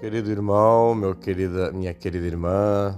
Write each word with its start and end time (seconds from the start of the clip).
Querido 0.00 0.30
irmão, 0.30 0.94
meu 0.94 1.12
querida, 1.12 1.72
minha 1.72 1.92
querida 1.92 2.24
irmã, 2.24 2.96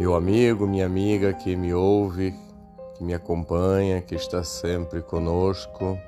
meu 0.00 0.14
amigo, 0.14 0.66
minha 0.66 0.86
amiga 0.86 1.34
que 1.34 1.54
me 1.54 1.74
ouve, 1.74 2.34
que 2.96 3.04
me 3.04 3.12
acompanha, 3.12 4.00
que 4.00 4.14
está 4.14 4.42
sempre 4.42 5.02
conosco. 5.02 5.98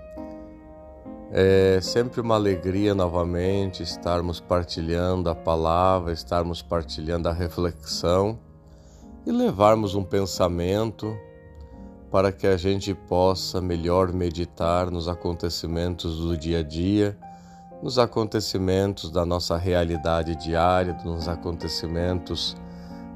É 1.31 1.79
sempre 1.83 2.23
uma 2.23 2.37
alegria 2.37 2.95
novamente 2.95 3.83
estarmos 3.83 4.41
partilhando 4.41 5.29
a 5.29 5.35
palavra, 5.35 6.11
estarmos 6.11 6.63
partilhando 6.63 7.29
a 7.29 7.35
reflexão 7.35 8.39
e 9.27 9.31
levarmos 9.31 9.95
um 9.95 10.05
pensamento 10.05 11.15
para 12.11 12.33
que 12.33 12.47
a 12.47 12.57
gente 12.57 12.95
possa 12.95 13.61
melhor 13.61 14.11
meditar 14.11 14.91
nos 14.91 15.07
acontecimentos 15.07 16.19
do 16.19 16.35
dia 16.35 16.61
a 16.61 16.63
dia, 16.63 17.15
nos 17.83 17.99
acontecimentos 17.99 19.11
da 19.11 19.25
nossa 19.25 19.57
realidade 19.57 20.35
diária, 20.37 20.97
nos 21.05 21.29
acontecimentos 21.29 22.57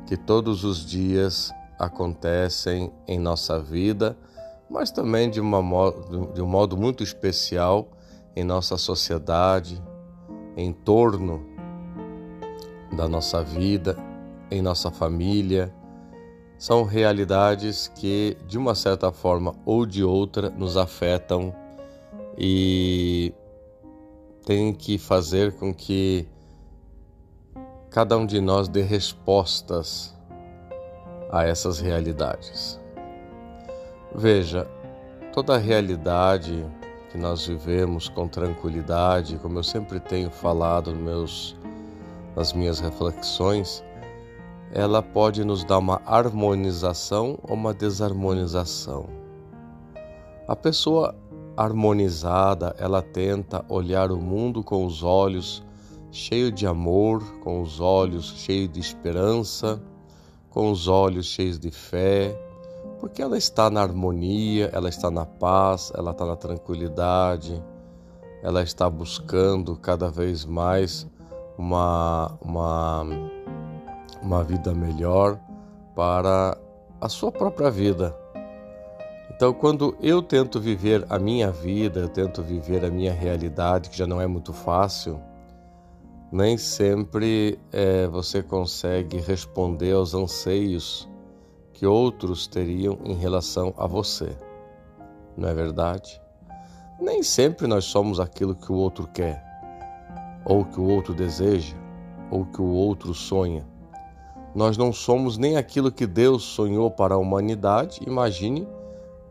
que 0.07 0.17
todos 0.17 0.65
os 0.65 0.85
dias 0.85 1.53
acontecem 1.79 2.93
em 3.07 3.19
nossa 3.19 3.59
vida, 3.59 4.17
mas 4.69 4.91
também 4.91 5.31
de, 5.31 5.41
de 5.41 6.43
um 6.43 6.47
modo 6.47 6.77
muito 6.77 7.03
especial 7.03 7.89
em 8.37 8.45
nossa 8.45 8.77
sociedade, 8.77 9.83
em 10.57 10.73
torno 10.73 11.45
da 12.93 13.09
nossa 13.09 13.43
vida, 13.43 13.97
em 14.51 14.61
nossa 14.61 14.91
família. 14.91 15.73
São 16.59 16.85
realidades 16.85 17.89
que, 17.89 18.37
de 18.47 18.59
uma 18.59 18.75
certa 18.75 19.11
forma 19.11 19.55
ou 19.65 19.87
de 19.87 20.05
outra, 20.05 20.51
nos 20.51 20.77
afetam 20.77 21.55
e 22.37 23.33
têm 24.51 24.73
que 24.73 24.99
fazer 24.99 25.53
com 25.53 25.73
que 25.73 26.27
cada 27.89 28.19
um 28.19 28.27
de 28.27 28.41
nós 28.41 28.67
dê 28.67 28.83
respostas 28.83 30.13
a 31.31 31.45
essas 31.45 31.79
realidades. 31.79 32.81
Veja, 34.13 34.67
toda 35.33 35.57
realidade 35.57 36.67
que 37.13 37.17
nós 37.17 37.47
vivemos 37.47 38.09
com 38.09 38.27
tranquilidade, 38.27 39.39
como 39.39 39.57
eu 39.57 39.63
sempre 39.63 40.01
tenho 40.01 40.33
falado 40.33 40.97
meus, 40.97 41.57
nas 42.35 42.53
minhas 42.53 42.81
reflexões, 42.81 43.85
ela 44.73 45.01
pode 45.01 45.45
nos 45.45 45.63
dar 45.63 45.79
uma 45.79 46.03
harmonização 46.05 47.39
ou 47.45 47.55
uma 47.55 47.73
desarmonização. 47.73 49.09
A 50.49 50.57
pessoa 50.57 51.15
harmonizada, 51.65 52.75
ela 52.79 53.03
tenta 53.03 53.65
olhar 53.69 54.11
o 54.11 54.17
mundo 54.17 54.65
com 54.65 54.87
os 54.87 55.03
olhos 55.03 55.63
cheio 56.11 56.51
de 56.51 56.67
amor, 56.67 57.23
com 57.41 57.61
os 57.61 57.81
olhos 57.81 58.33
cheios 58.39 58.73
de 58.73 58.81
esperança, 58.81 59.81
com 60.49 60.71
os 60.71 60.89
olhos 60.89 61.27
cheios 61.27 61.59
de 61.59 61.71
fé, 61.71 62.35
porque 62.99 63.21
ela 63.21 63.37
está 63.37 63.69
na 63.69 63.83
harmonia, 63.83 64.71
ela 64.73 64.89
está 64.89 65.11
na 65.11 65.27
paz, 65.27 65.93
ela 65.95 66.13
está 66.13 66.25
na 66.25 66.35
tranquilidade, 66.35 67.63
ela 68.43 68.63
está 68.63 68.89
buscando 68.89 69.77
cada 69.77 70.11
vez 70.11 70.47
mais 70.47 71.07
uma, 71.59 72.39
uma, 72.41 73.07
uma 74.23 74.43
vida 74.43 74.73
melhor 74.75 75.39
para 75.95 76.57
a 77.01 77.09
sua 77.09 77.31
própria 77.31 77.71
vida. 77.71 78.17
Então, 79.31 79.55
quando 79.55 79.97
eu 80.01 80.21
tento 80.21 80.61
viver 80.61 81.07
a 81.09 81.19
minha 81.19 81.51
vida, 81.51 82.01
eu 82.01 82.09
tento 82.09 82.43
viver 82.43 82.85
a 82.85 82.91
minha 82.91 83.13
realidade, 83.13 83.89
que 83.89 83.97
já 83.97 84.07
não 84.07 84.21
é 84.21 84.27
muito 84.27 84.53
fácil, 84.53 85.21
nem 86.33 86.59
sempre 86.59 87.59
é, 87.73 88.07
você 88.07 88.43
consegue 88.43 89.19
responder 89.19 89.93
aos 89.93 90.15
anseios 90.15 91.09
que 91.73 91.87
outros 91.87 92.47
teriam 92.47 92.99
em 93.05 93.15
relação 93.15 93.73
a 93.79 93.87
você. 93.87 94.37
Não 95.37 95.49
é 95.49 95.55
verdade? 95.55 96.21
Nem 97.01 97.23
sempre 97.23 97.67
nós 97.67 97.87
somos 97.87 98.21
aquilo 98.21 98.55
que 98.55 98.71
o 98.71 98.75
outro 98.75 99.07
quer, 99.07 99.43
ou 100.45 100.65
que 100.65 100.79
o 100.79 100.85
outro 100.85 101.15
deseja, 101.15 101.75
ou 102.31 102.45
que 102.45 102.61
o 102.61 102.71
outro 102.71 103.15
sonha. 103.15 103.67
Nós 104.55 104.77
não 104.77 104.93
somos 104.93 105.39
nem 105.39 105.57
aquilo 105.57 105.91
que 105.91 106.07
Deus 106.07 106.43
sonhou 106.43 106.91
para 106.91 107.15
a 107.15 107.19
humanidade. 107.19 108.01
Imagine 108.07 108.67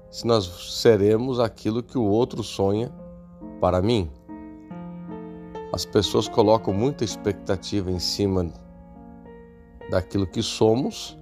se 0.09 0.25
nós 0.25 0.45
seremos 0.81 1.39
aquilo 1.39 1.83
que 1.83 1.97
o 1.97 2.03
outro 2.03 2.43
sonha 2.43 2.91
para 3.59 3.81
mim. 3.81 4.09
As 5.71 5.85
pessoas 5.85 6.27
colocam 6.27 6.73
muita 6.73 7.03
expectativa 7.03 7.91
em 7.91 7.99
cima 7.99 8.51
daquilo 9.89 10.25
que 10.25 10.41
somos 10.41 11.17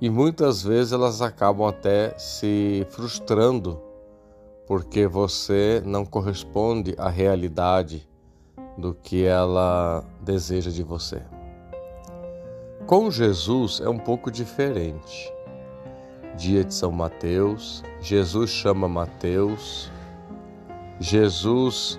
e 0.00 0.08
muitas 0.08 0.62
vezes 0.62 0.92
elas 0.92 1.20
acabam 1.20 1.66
até 1.66 2.16
se 2.16 2.86
frustrando 2.90 3.80
porque 4.66 5.06
você 5.06 5.82
não 5.84 6.04
corresponde 6.04 6.94
à 6.98 7.08
realidade 7.08 8.08
do 8.76 8.94
que 8.94 9.24
ela 9.24 10.04
deseja 10.20 10.70
de 10.70 10.82
você. 10.82 11.22
Com 12.86 13.10
Jesus 13.10 13.80
é 13.80 13.88
um 13.88 13.98
pouco 13.98 14.30
diferente. 14.30 15.32
Dia 16.38 16.62
de 16.62 16.72
São 16.72 16.92
Mateus, 16.92 17.82
Jesus 18.00 18.50
chama 18.50 18.86
Mateus, 18.86 19.90
Jesus 21.00 21.98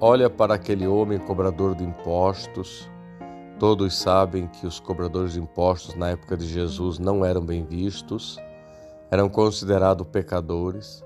olha 0.00 0.28
para 0.28 0.54
aquele 0.54 0.84
homem 0.84 1.16
cobrador 1.16 1.76
de 1.76 1.84
impostos. 1.84 2.90
Todos 3.56 3.96
sabem 3.96 4.48
que 4.48 4.66
os 4.66 4.80
cobradores 4.80 5.34
de 5.34 5.40
impostos 5.40 5.94
na 5.94 6.08
época 6.10 6.36
de 6.36 6.44
Jesus 6.44 6.98
não 6.98 7.24
eram 7.24 7.40
bem 7.40 7.64
vistos, 7.64 8.36
eram 9.12 9.28
considerados 9.28 10.04
pecadores. 10.08 11.04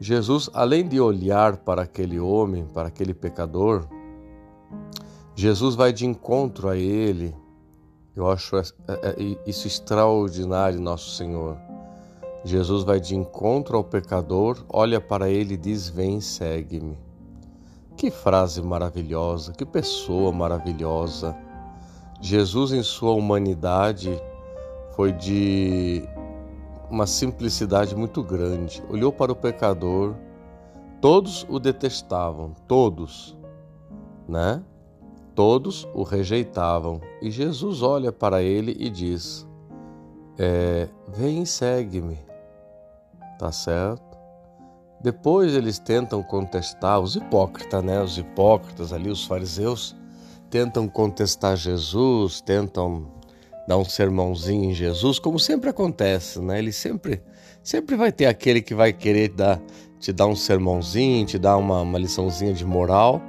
Jesus, 0.00 0.48
além 0.54 0.88
de 0.88 0.98
olhar 0.98 1.58
para 1.58 1.82
aquele 1.82 2.18
homem, 2.18 2.64
para 2.64 2.88
aquele 2.88 3.12
pecador, 3.12 3.86
Jesus 5.34 5.74
vai 5.74 5.92
de 5.92 6.06
encontro 6.06 6.70
a 6.70 6.76
ele. 6.76 7.36
Eu 8.16 8.30
acho 8.30 8.56
é, 8.56 8.62
é, 8.88 9.14
isso 9.46 9.66
extraordinário, 9.66 10.80
nosso 10.80 11.14
Senhor. 11.14 11.67
Jesus 12.44 12.84
vai 12.84 13.00
de 13.00 13.16
encontro 13.16 13.76
ao 13.76 13.84
pecador, 13.84 14.64
olha 14.68 15.00
para 15.00 15.28
ele 15.28 15.54
e 15.54 15.56
diz: 15.56 15.88
Vem, 15.88 16.20
segue-me. 16.20 16.96
Que 17.96 18.10
frase 18.10 18.62
maravilhosa, 18.62 19.52
que 19.52 19.66
pessoa 19.66 20.30
maravilhosa. 20.30 21.36
Jesus, 22.20 22.72
em 22.72 22.82
sua 22.82 23.12
humanidade, 23.12 24.20
foi 24.94 25.12
de 25.12 26.08
uma 26.88 27.06
simplicidade 27.06 27.96
muito 27.96 28.22
grande. 28.22 28.82
Olhou 28.88 29.12
para 29.12 29.32
o 29.32 29.36
pecador, 29.36 30.14
todos 31.00 31.44
o 31.48 31.58
detestavam, 31.58 32.54
todos, 32.66 33.36
né? 34.28 34.62
Todos 35.34 35.88
o 35.94 36.02
rejeitavam. 36.02 37.00
E 37.22 37.30
Jesus 37.30 37.82
olha 37.82 38.12
para 38.12 38.42
ele 38.42 38.76
e 38.78 38.88
diz: 38.88 39.47
é, 40.38 40.88
Vem 41.08 41.42
e 41.42 41.46
segue-me. 41.46 42.18
Tá 43.38 43.52
certo? 43.52 44.08
Depois 45.00 45.54
eles 45.54 45.78
tentam 45.78 46.22
contestar, 46.22 47.00
os 47.00 47.14
hipócritas, 47.14 47.84
né? 47.84 48.02
Os 48.02 48.18
hipócritas 48.18 48.92
ali, 48.92 49.10
os 49.10 49.24
fariseus, 49.24 49.94
tentam 50.50 50.88
contestar 50.88 51.56
Jesus, 51.56 52.40
tentam 52.40 53.06
dar 53.68 53.76
um 53.76 53.84
sermãozinho 53.84 54.70
em 54.70 54.74
Jesus, 54.74 55.18
como 55.18 55.38
sempre 55.38 55.68
acontece, 55.68 56.40
né? 56.40 56.58
Ele 56.58 56.72
sempre, 56.72 57.22
sempre 57.62 57.96
vai 57.96 58.10
ter 58.10 58.26
aquele 58.26 58.62
que 58.62 58.74
vai 58.74 58.92
querer 58.92 59.28
dar, 59.28 59.60
te 60.00 60.12
dar 60.12 60.26
um 60.26 60.34
sermãozinho, 60.34 61.26
te 61.26 61.38
dar 61.38 61.58
uma, 61.58 61.82
uma 61.82 61.98
liçãozinha 61.98 62.54
de 62.54 62.64
moral, 62.64 63.20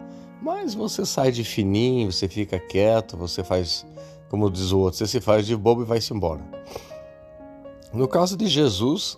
mas 0.41 0.73
você 0.73 1.05
sai 1.05 1.31
de 1.31 1.43
fininho, 1.43 2.11
você 2.11 2.27
fica 2.27 2.57
quieto, 2.57 3.17
você 3.17 3.43
faz, 3.43 3.85
como 4.29 4.49
diz 4.49 4.71
o 4.71 4.79
outro, 4.79 4.97
você 4.97 5.07
se 5.07 5.19
faz 5.19 5.45
de 5.45 5.55
bobo 5.57 5.81
e 5.81 5.85
vai-se 5.85 6.13
embora. 6.13 6.41
No 7.91 8.07
caso 8.07 8.37
de 8.37 8.45
Jesus, 8.45 9.17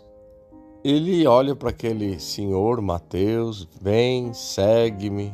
ele 0.82 1.28
olha 1.28 1.54
para 1.54 1.72
aquele 1.72 2.18
senhor 2.22 2.82
Mateus, 2.82 3.68
vem, 3.82 4.34
segue-me. 4.34 5.34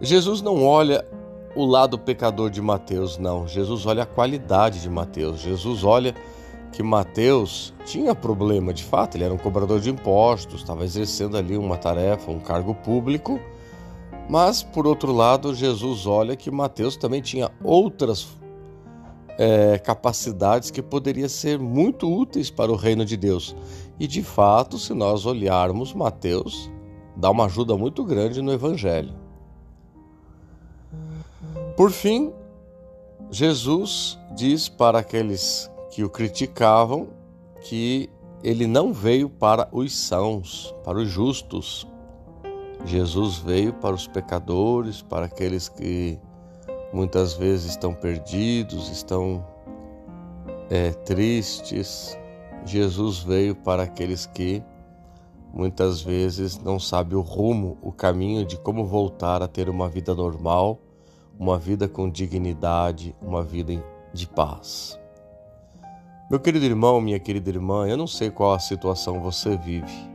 Jesus 0.00 0.40
não 0.40 0.64
olha 0.64 1.06
o 1.54 1.66
lado 1.66 1.98
pecador 1.98 2.48
de 2.48 2.62
Mateus, 2.62 3.18
não. 3.18 3.46
Jesus 3.46 3.84
olha 3.84 4.04
a 4.04 4.06
qualidade 4.06 4.80
de 4.80 4.88
Mateus. 4.88 5.40
Jesus 5.40 5.84
olha 5.84 6.14
que 6.72 6.82
Mateus 6.82 7.74
tinha 7.84 8.14
problema, 8.14 8.72
de 8.72 8.82
fato, 8.82 9.16
ele 9.16 9.24
era 9.24 9.32
um 9.32 9.38
cobrador 9.38 9.78
de 9.78 9.90
impostos, 9.90 10.60
estava 10.60 10.84
exercendo 10.84 11.36
ali 11.36 11.56
uma 11.56 11.76
tarefa, 11.76 12.30
um 12.30 12.40
cargo 12.40 12.74
público. 12.74 13.38
Mas, 14.28 14.62
por 14.62 14.86
outro 14.86 15.12
lado, 15.12 15.54
Jesus 15.54 16.06
olha 16.06 16.34
que 16.34 16.50
Mateus 16.50 16.96
também 16.96 17.20
tinha 17.20 17.50
outras 17.62 18.26
é, 19.38 19.78
capacidades 19.78 20.70
que 20.70 20.82
poderiam 20.82 21.28
ser 21.28 21.58
muito 21.58 22.10
úteis 22.10 22.50
para 22.50 22.72
o 22.72 22.76
reino 22.76 23.04
de 23.04 23.16
Deus. 23.16 23.54
E 23.98 24.06
de 24.06 24.22
fato, 24.22 24.78
se 24.78 24.94
nós 24.94 25.26
olharmos 25.26 25.92
Mateus, 25.92 26.70
dá 27.16 27.30
uma 27.30 27.46
ajuda 27.46 27.76
muito 27.76 28.04
grande 28.04 28.42
no 28.42 28.52
Evangelho. 28.52 29.14
Por 31.76 31.90
fim, 31.90 32.32
Jesus 33.30 34.18
diz 34.34 34.68
para 34.68 35.00
aqueles 35.00 35.70
que 35.90 36.04
o 36.04 36.08
criticavam 36.08 37.08
que 37.62 38.08
ele 38.42 38.66
não 38.66 38.92
veio 38.92 39.28
para 39.28 39.68
os 39.72 39.96
sãos, 39.96 40.74
para 40.84 40.98
os 40.98 41.08
justos. 41.08 41.86
Jesus 42.84 43.38
veio 43.38 43.72
para 43.72 43.94
os 43.94 44.06
pecadores, 44.06 45.02
para 45.02 45.26
aqueles 45.26 45.68
que 45.68 46.18
muitas 46.92 47.34
vezes 47.34 47.70
estão 47.70 47.94
perdidos, 47.94 48.90
estão 48.90 49.44
é, 50.70 50.90
tristes. 50.90 52.18
Jesus 52.64 53.18
veio 53.18 53.54
para 53.54 53.84
aqueles 53.84 54.26
que 54.26 54.62
muitas 55.52 56.00
vezes 56.00 56.58
não 56.58 56.78
sabem 56.78 57.16
o 57.16 57.22
rumo, 57.22 57.78
o 57.80 57.92
caminho 57.92 58.44
de 58.44 58.58
como 58.58 58.84
voltar 58.84 59.42
a 59.42 59.48
ter 59.48 59.68
uma 59.68 59.88
vida 59.88 60.14
normal, 60.14 60.80
uma 61.38 61.58
vida 61.58 61.88
com 61.88 62.10
dignidade, 62.10 63.14
uma 63.22 63.42
vida 63.42 63.82
de 64.12 64.26
paz. 64.26 64.98
Meu 66.28 66.40
querido 66.40 66.64
irmão, 66.64 67.00
minha 67.00 67.20
querida 67.20 67.48
irmã, 67.48 67.86
eu 67.86 67.96
não 67.96 68.06
sei 68.06 68.30
qual 68.30 68.52
a 68.52 68.58
situação 68.58 69.20
você 69.20 69.56
vive, 69.56 70.10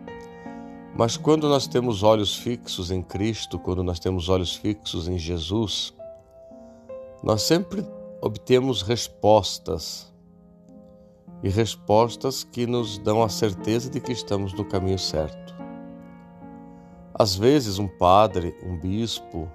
mas 0.94 1.16
quando 1.16 1.48
nós 1.48 1.68
temos 1.68 2.04
olhos 2.04 2.36
fixos 2.36 2.92
em 2.92 3.02
Cristo, 3.02 3.58
quando 3.58 3.82
nós 3.82 3.98
temos 3.98 4.28
olhos 4.28 4.54
fixos 4.54 5.08
em 5.08 5.18
Jesus, 5.18 5.94
nós 7.24 7.44
sempre 7.44 7.86
obtemos 8.22 8.82
respostas 8.82 10.12
e 11.44 11.50
respostas 11.50 12.44
que 12.44 12.66
nos 12.66 12.98
dão 12.98 13.22
a 13.22 13.30
certeza 13.30 13.90
de 13.90 14.00
que 14.00 14.12
estamos 14.12 14.54
no 14.54 14.66
caminho 14.66 15.00
certo. 15.00 15.56
Às 17.14 17.36
vezes, 17.36 17.78
um 17.78 17.88
padre, 17.88 18.56
um 18.64 18.78
bispo, 18.78 19.48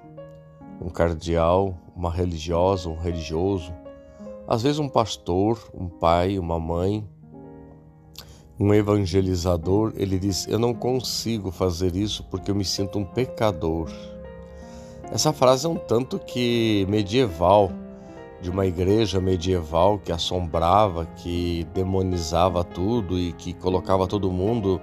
um 0.80 0.88
cardeal, 0.88 1.76
uma 1.94 2.10
religiosa, 2.10 2.88
um 2.88 2.98
religioso, 2.98 3.72
às 4.46 4.62
vezes 4.62 4.78
um 4.78 4.88
pastor, 4.88 5.58
um 5.74 5.88
pai, 5.88 6.38
uma 6.38 6.60
mãe, 6.60 7.08
um 8.58 8.72
evangelizador, 8.72 9.92
ele 9.96 10.18
diz: 10.18 10.46
Eu 10.46 10.58
não 10.58 10.72
consigo 10.72 11.50
fazer 11.50 11.96
isso 11.96 12.22
porque 12.24 12.50
eu 12.50 12.54
me 12.54 12.64
sinto 12.64 12.98
um 12.98 13.04
pecador. 13.04 13.90
Essa 15.11 15.32
frase 15.32 15.67
é 15.67 15.69
um 15.69 15.76
tanto 15.76 16.19
que 16.19 16.85
medieval, 16.88 17.70
de 18.41 18.50
uma 18.50 18.67
igreja 18.67 19.20
medieval 19.20 19.99
que 19.99 20.12
assombrava, 20.12 21.06
que 21.06 21.67
demonizava 21.73 22.62
tudo 22.62 23.19
e 23.19 23.32
que 23.32 23.55
colocava 23.55 24.06
todo 24.06 24.31
mundo 24.31 24.81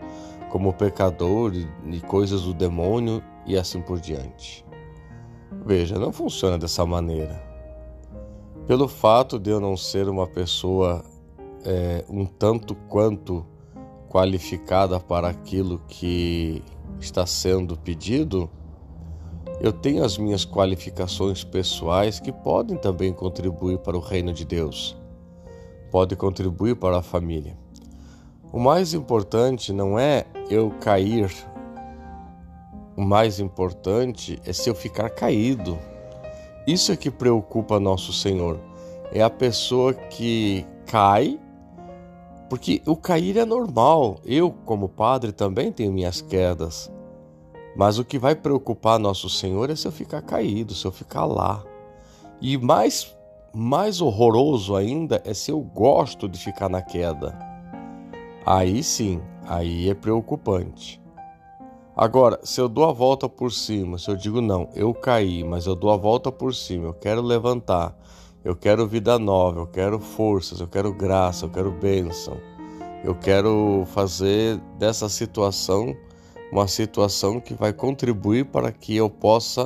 como 0.50 0.74
pecador 0.74 1.54
e 1.54 2.02
coisas 2.02 2.42
do 2.42 2.54
demônio 2.54 3.24
e 3.46 3.58
assim 3.58 3.82
por 3.82 4.00
diante. 4.00 4.66
Veja, 5.66 6.00
não 6.00 6.12
funciona 6.12 6.58
dessa 6.58 6.86
maneira. 6.86 7.42
Pelo 8.66 8.88
fato 8.88 9.38
de 9.38 9.50
eu 9.50 9.60
não 9.60 9.76
ser 9.76 10.08
uma 10.08 10.26
pessoa 10.26 11.04
é, 11.66 12.04
um 12.10 12.26
tanto 12.26 12.76
quanto 12.88 13.46
qualificada 14.10 15.00
para 15.00 15.28
aquilo 15.28 15.82
que 15.88 16.64
está 17.00 17.26
sendo 17.26 17.78
pedido, 17.78 18.50
eu 19.60 19.72
tenho 19.72 20.04
as 20.04 20.18
minhas 20.18 20.46
qualificações 20.46 21.44
pessoais 21.44 22.20
que 22.20 22.32
podem 22.32 22.78
também 22.78 23.14
contribuir 23.14 23.78
para 23.80 23.98
o 23.98 24.02
reino 24.02 24.34
de 24.34 24.46
Deus, 24.46 24.96
podem 25.92 26.18
contribuir 26.18 26.76
para 26.76 26.98
a 26.98 27.04
família. 27.04 27.58
O 28.52 28.60
mais 28.60 28.94
importante 28.94 29.74
não 29.74 29.98
é 29.98 30.26
eu 30.50 30.70
cair, 30.80 31.32
o 32.96 33.02
mais 33.02 33.40
importante 33.40 34.40
é 34.46 34.54
se 34.54 34.70
eu 34.70 34.76
ficar 34.76 35.10
caído 35.10 35.78
isso 36.66 36.94
é 36.94 36.96
que 36.96 37.12
preocupa 37.12 37.78
nosso 37.78 38.14
Senhor. 38.14 38.58
É 39.12 39.22
a 39.22 39.30
pessoa 39.30 39.94
que 39.94 40.66
cai, 40.86 41.38
porque 42.50 42.82
o 42.86 42.96
cair 42.96 43.38
é 43.38 43.44
normal. 43.44 44.20
Eu, 44.24 44.50
como 44.66 44.88
padre, 44.88 45.34
também 45.34 45.74
tenho 45.74 45.92
minhas 45.92 46.22
quedas. 46.22 46.90
Mas 47.76 47.98
o 47.98 48.06
que 48.06 48.20
vai 48.20 48.36
preocupar 48.36 49.00
nosso 49.00 49.30
Senhor 49.30 49.70
é 49.70 49.76
se 49.76 49.88
eu 49.88 49.92
ficar 49.92 50.22
caído, 50.22 50.74
se 50.74 50.86
eu 50.86 50.92
ficar 50.92 51.26
lá. 51.26 51.64
E 52.40 52.58
mais 52.58 53.16
mais 53.56 54.02
horroroso 54.02 54.76
ainda 54.76 55.22
é 55.24 55.34
se 55.34 55.52
eu 55.52 55.60
gosto 55.60 56.28
de 56.28 56.40
ficar 56.40 56.68
na 56.70 56.82
queda. 56.82 57.38
Aí 58.44 58.82
sim, 58.84 59.22
aí 59.46 59.90
é 59.90 59.94
preocupante. 59.94 61.00
Agora, 61.96 62.40
se 62.44 62.60
eu 62.60 62.68
dou 62.68 62.90
a 62.90 62.92
volta 62.92 63.30
por 63.30 63.52
cima, 63.52 64.00
se 64.00 64.10
eu 64.10 64.16
digo 64.16 64.42
não, 64.42 64.68
eu 64.74 64.92
caí, 64.92 65.44
mas 65.44 65.68
eu 65.68 65.76
dou 65.76 65.92
a 65.92 65.98
volta 65.98 66.32
por 66.32 66.56
cima, 66.56 66.88
eu 66.88 66.94
quero 66.94 67.22
levantar, 67.22 67.96
eu 68.44 68.56
quero 68.56 68.88
vida 68.88 69.20
nova, 69.20 69.60
eu 69.60 69.68
quero 69.68 70.00
forças, 70.00 70.60
eu 70.60 70.68
quero 70.68 70.92
graça, 70.92 71.46
eu 71.46 71.52
quero 71.52 71.72
bênção, 71.72 72.36
eu 73.04 73.14
quero 73.14 73.84
fazer 73.94 74.58
dessa 74.80 75.08
situação 75.08 75.96
uma 76.54 76.68
situação 76.68 77.40
que 77.40 77.56
vai 77.56 77.74
contribuir 77.74 78.46
para 78.46 78.72
que 78.72 78.96
eu 78.96 79.10
possa 79.10 79.66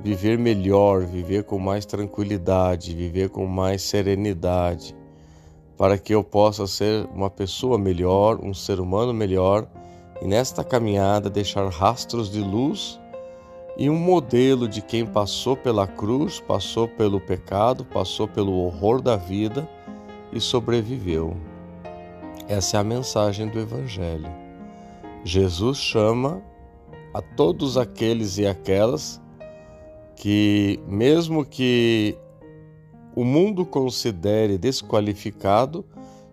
viver 0.00 0.38
melhor, 0.38 1.04
viver 1.04 1.42
com 1.42 1.58
mais 1.58 1.84
tranquilidade, 1.84 2.94
viver 2.94 3.30
com 3.30 3.46
mais 3.46 3.82
serenidade, 3.82 4.96
para 5.76 5.98
que 5.98 6.14
eu 6.14 6.22
possa 6.22 6.68
ser 6.68 7.04
uma 7.12 7.28
pessoa 7.28 7.76
melhor, 7.76 8.38
um 8.44 8.54
ser 8.54 8.78
humano 8.78 9.12
melhor 9.12 9.66
e 10.22 10.24
nesta 10.24 10.62
caminhada 10.62 11.28
deixar 11.28 11.68
rastros 11.68 12.30
de 12.30 12.40
luz 12.40 13.00
e 13.76 13.90
um 13.90 13.98
modelo 13.98 14.68
de 14.68 14.80
quem 14.80 15.04
passou 15.04 15.56
pela 15.56 15.88
cruz, 15.88 16.38
passou 16.38 16.86
pelo 16.86 17.20
pecado, 17.20 17.84
passou 17.84 18.28
pelo 18.28 18.52
horror 18.52 19.02
da 19.02 19.16
vida 19.16 19.68
e 20.32 20.40
sobreviveu. 20.40 21.36
Essa 22.46 22.76
é 22.76 22.80
a 22.80 22.84
mensagem 22.84 23.48
do 23.48 23.58
Evangelho. 23.58 24.49
Jesus 25.24 25.78
chama 25.78 26.42
a 27.12 27.20
todos 27.20 27.76
aqueles 27.76 28.38
e 28.38 28.46
aquelas 28.46 29.20
que, 30.16 30.80
mesmo 30.86 31.44
que 31.44 32.16
o 33.14 33.24
mundo 33.24 33.66
considere 33.66 34.56
desqualificado, 34.58 35.84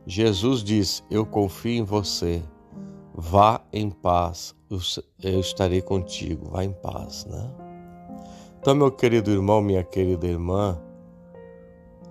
Jesus 0.06 0.64
diz: 0.64 1.04
Eu 1.10 1.26
confio 1.26 1.80
em 1.80 1.84
você. 1.84 2.42
Vá 3.14 3.62
em 3.74 3.90
paz, 3.90 4.56
eu 4.70 5.40
estarei 5.40 5.82
contigo. 5.82 6.50
Vá 6.52 6.64
em 6.64 6.72
paz, 6.72 7.26
né? 7.26 7.52
Então, 8.60 8.76
meu 8.76 8.92
querido 8.92 9.32
irmão, 9.32 9.62
minha 9.62 9.84
querida 9.84 10.28
irmã, 10.28 10.80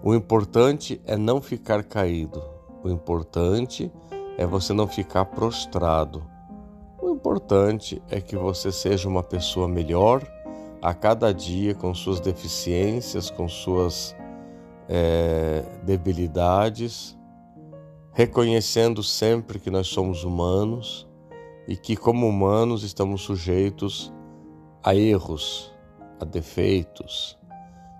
o 0.02 0.14
importante 0.14 1.00
é 1.04 1.16
não 1.16 1.40
ficar 1.40 1.84
caído. 1.84 2.42
O 2.82 2.88
importante 2.88 3.90
é 4.36 4.46
você 4.46 4.72
não 4.72 4.88
ficar 4.88 5.26
prostrado. 5.26 6.22
O 6.98 7.10
importante 7.10 8.02
é 8.08 8.20
que 8.20 8.36
você 8.36 8.72
seja 8.72 9.06
uma 9.08 9.22
pessoa 9.22 9.68
melhor 9.68 10.26
a 10.80 10.94
cada 10.94 11.32
dia, 11.32 11.74
com 11.74 11.94
suas 11.94 12.20
deficiências, 12.20 13.30
com 13.30 13.48
suas 13.48 14.16
é, 14.88 15.62
debilidades, 15.82 17.16
reconhecendo 18.12 19.02
sempre 19.02 19.58
que 19.58 19.70
nós 19.70 19.88
somos 19.88 20.24
humanos 20.24 21.06
e 21.68 21.76
que, 21.76 21.96
como 21.96 22.26
humanos, 22.26 22.82
estamos 22.82 23.22
sujeitos 23.22 24.12
a 24.82 24.94
erros, 24.94 25.74
a 26.18 26.24
defeitos, 26.24 27.38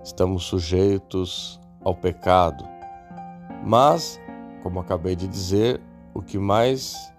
estamos 0.03 0.45
sujeitos 0.45 1.61
ao 1.85 1.95
pecado. 1.95 2.65
Mas, 3.63 4.19
como 4.63 4.81
acabei 4.81 5.15
de 5.15 5.29
dizer, 5.29 5.83
o 6.15 6.23
que 6.23 6.39
mais 6.39 7.13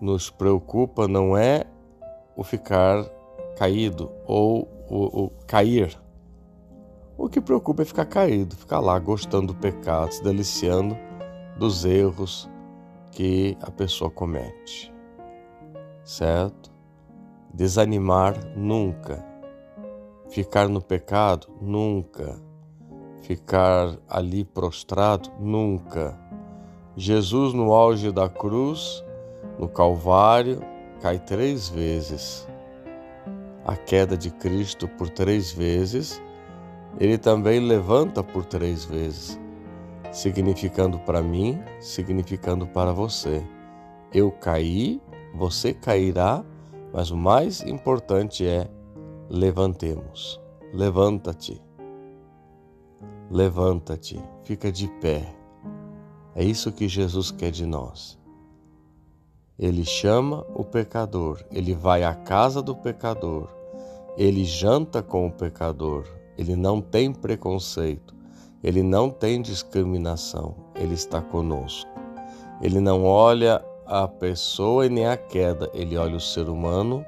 nos 0.00 0.30
preocupa 0.30 1.06
não 1.08 1.36
é 1.36 1.64
o 2.36 2.42
ficar 2.42 3.04
caído 3.56 4.10
ou 4.26 4.68
o, 4.88 5.24
o 5.24 5.30
cair. 5.46 5.98
O 7.18 7.28
que 7.28 7.40
preocupa 7.40 7.82
é 7.82 7.84
ficar 7.84 8.04
caído, 8.04 8.54
ficar 8.54 8.80
lá 8.80 8.98
gostando 8.98 9.48
do 9.48 9.54
pecado, 9.54 10.12
se 10.12 10.22
deliciando 10.22 10.96
dos 11.58 11.84
erros 11.84 12.48
que 13.10 13.56
a 13.62 13.70
pessoa 13.70 14.10
comete. 14.10 14.92
Certo? 16.04 16.70
Desanimar 17.54 18.34
nunca. 18.54 19.24
Ficar 20.28 20.68
no 20.68 20.82
pecado 20.82 21.48
nunca. 21.60 22.38
Ficar 23.22 23.96
ali 24.06 24.44
prostrado 24.44 25.30
nunca. 25.40 26.20
Jesus, 26.94 27.54
no 27.54 27.72
auge 27.72 28.12
da 28.12 28.28
cruz, 28.28 29.02
no 29.58 29.68
Calvário, 29.68 30.60
cai 31.00 31.18
três 31.18 31.68
vezes. 31.68 32.46
A 33.64 33.74
queda 33.76 34.16
de 34.16 34.30
Cristo 34.30 34.86
por 34.86 35.08
três 35.08 35.52
vezes, 35.52 36.22
ele 36.98 37.18
também 37.18 37.60
levanta 37.60 38.22
por 38.22 38.44
três 38.44 38.84
vezes 38.84 39.38
significando 40.16 40.98
para 41.00 41.22
mim, 41.22 41.60
significando 41.78 42.66
para 42.66 42.90
você. 42.92 43.44
Eu 44.12 44.30
caí, 44.30 45.00
você 45.34 45.74
cairá, 45.74 46.42
mas 46.92 47.10
o 47.10 47.16
mais 47.16 47.60
importante 47.62 48.46
é 48.46 48.66
levantemos. 49.28 50.40
Levanta-te. 50.72 51.62
Levanta-te, 53.30 54.18
fica 54.44 54.72
de 54.72 54.88
pé. 55.00 55.34
É 56.34 56.42
isso 56.42 56.72
que 56.72 56.88
Jesus 56.88 57.30
quer 57.30 57.50
de 57.50 57.66
nós. 57.66 58.18
Ele 59.58 59.86
chama 59.86 60.44
o 60.54 60.62
pecador, 60.62 61.42
ele 61.50 61.72
vai 61.72 62.04
à 62.04 62.14
casa 62.14 62.60
do 62.60 62.76
pecador, 62.76 63.48
ele 64.14 64.44
janta 64.44 65.02
com 65.02 65.26
o 65.26 65.32
pecador, 65.32 66.04
ele 66.36 66.54
não 66.54 66.82
tem 66.82 67.10
preconceito, 67.10 68.14
ele 68.62 68.82
não 68.82 69.08
tem 69.08 69.40
discriminação, 69.40 70.54
ele 70.74 70.92
está 70.92 71.22
conosco. 71.22 71.88
Ele 72.60 72.80
não 72.80 73.04
olha 73.04 73.64
a 73.86 74.08
pessoa 74.08 74.84
e 74.84 74.88
nem 74.88 75.06
a 75.06 75.16
queda, 75.16 75.70
ele 75.72 75.96
olha 75.96 76.16
o 76.16 76.20
ser 76.20 76.48
humano 76.48 77.04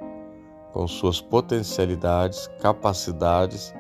com 0.72 0.86
suas 0.86 1.20
potencialidades, 1.20 2.48
capacidades 2.60 3.74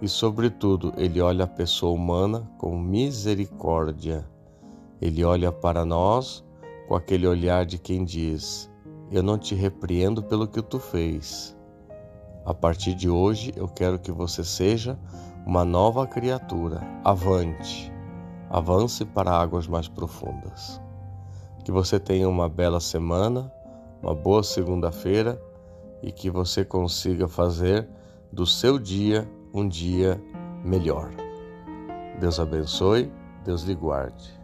e, 0.00 0.08
sobretudo, 0.08 0.92
ele 0.96 1.20
olha 1.20 1.44
a 1.44 1.48
pessoa 1.48 1.92
humana 1.92 2.48
com 2.58 2.78
misericórdia. 2.78 4.24
Ele 5.00 5.24
olha 5.24 5.50
para 5.50 5.84
nós 5.84 6.43
com 6.88 6.94
aquele 6.94 7.26
olhar 7.26 7.64
de 7.64 7.78
quem 7.78 8.04
diz: 8.04 8.70
Eu 9.10 9.22
não 9.22 9.38
te 9.38 9.54
repreendo 9.54 10.22
pelo 10.22 10.46
que 10.46 10.62
tu 10.62 10.78
fez. 10.78 11.56
A 12.44 12.52
partir 12.52 12.94
de 12.94 13.08
hoje, 13.08 13.52
eu 13.56 13.66
quero 13.66 13.98
que 13.98 14.12
você 14.12 14.44
seja 14.44 14.98
uma 15.46 15.64
nova 15.64 16.06
criatura. 16.06 16.80
Avante, 17.02 17.92
avance 18.50 19.04
para 19.04 19.30
águas 19.30 19.66
mais 19.66 19.88
profundas. 19.88 20.80
Que 21.64 21.72
você 21.72 21.98
tenha 21.98 22.28
uma 22.28 22.48
bela 22.48 22.80
semana, 22.80 23.50
uma 24.02 24.14
boa 24.14 24.42
segunda-feira 24.42 25.40
e 26.02 26.12
que 26.12 26.30
você 26.30 26.64
consiga 26.64 27.26
fazer 27.26 27.88
do 28.30 28.46
seu 28.46 28.78
dia 28.78 29.26
um 29.54 29.66
dia 29.66 30.22
melhor. 30.62 31.10
Deus 32.20 32.38
abençoe, 32.38 33.10
Deus 33.42 33.62
lhe 33.62 33.74
guarde. 33.74 34.43